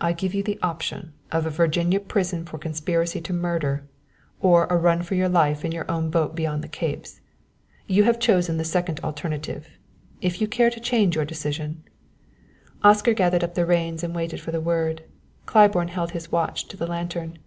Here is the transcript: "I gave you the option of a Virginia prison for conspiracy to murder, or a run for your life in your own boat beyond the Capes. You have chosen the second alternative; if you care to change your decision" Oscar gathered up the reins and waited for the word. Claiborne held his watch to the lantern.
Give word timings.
"I 0.00 0.14
gave 0.14 0.32
you 0.32 0.42
the 0.42 0.58
option 0.62 1.12
of 1.30 1.44
a 1.44 1.50
Virginia 1.50 2.00
prison 2.00 2.46
for 2.46 2.56
conspiracy 2.56 3.20
to 3.20 3.32
murder, 3.34 3.84
or 4.40 4.64
a 4.70 4.76
run 4.78 5.02
for 5.02 5.16
your 5.16 5.28
life 5.28 5.66
in 5.66 5.70
your 5.72 5.84
own 5.90 6.08
boat 6.08 6.34
beyond 6.34 6.64
the 6.64 6.66
Capes. 6.80 7.20
You 7.86 8.04
have 8.04 8.18
chosen 8.18 8.56
the 8.56 8.64
second 8.64 9.00
alternative; 9.00 9.68
if 10.22 10.40
you 10.40 10.48
care 10.48 10.70
to 10.70 10.80
change 10.80 11.14
your 11.14 11.26
decision" 11.26 11.84
Oscar 12.84 13.12
gathered 13.12 13.44
up 13.44 13.54
the 13.54 13.66
reins 13.66 14.02
and 14.02 14.14
waited 14.14 14.40
for 14.40 14.50
the 14.50 14.62
word. 14.62 15.04
Claiborne 15.44 15.88
held 15.88 16.12
his 16.12 16.32
watch 16.32 16.66
to 16.68 16.78
the 16.78 16.86
lantern. 16.86 17.38